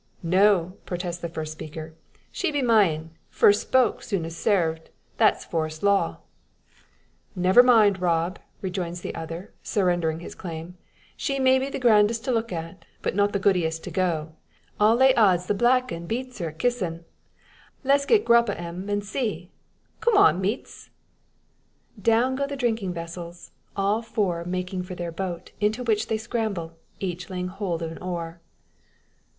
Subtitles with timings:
[0.23, 1.93] "No," protests the first speaker,
[2.31, 3.09] "she be myen.
[3.29, 4.89] First spoke soonest sarved.
[5.17, 6.21] That's Forest law."
[7.35, 10.75] "Never mind, Rob," rejoins the other, surrendering his claim,
[11.15, 14.31] "she may be the grandest to look at, but not the goodiest to go.
[14.79, 17.05] I'll lay odds the black 'un beats her at kissin'.
[17.83, 19.51] Le's get grup o' 'em an' see!
[19.99, 20.89] Coom on, meeats!"
[22.01, 26.75] Down go the drinking vessels, all four making for their boat, into which they scramble,
[26.99, 28.41] each laying hold of an oar.